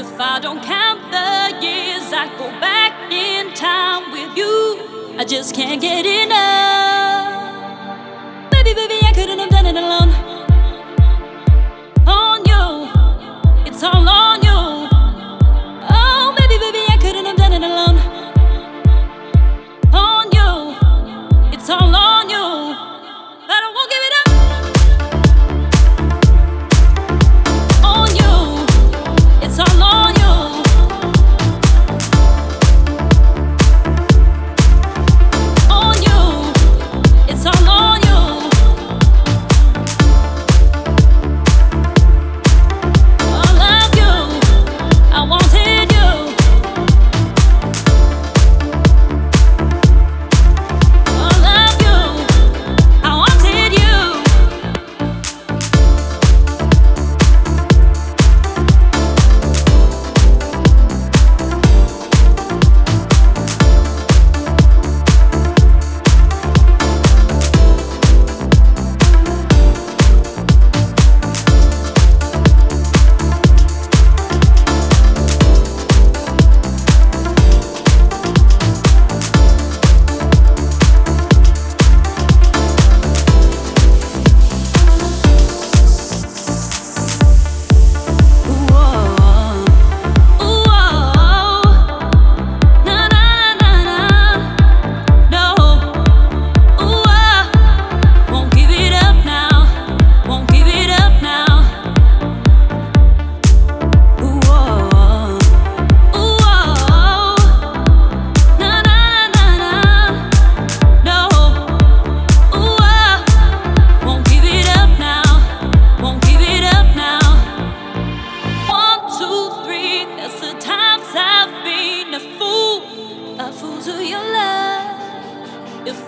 [0.00, 5.16] If I don't count the years, I go back in time with you.
[5.18, 6.87] I just can't get enough.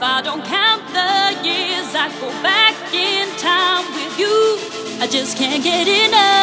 [0.00, 4.56] If I don't count the years, I go back in time with you.
[4.98, 6.39] I just can't get enough.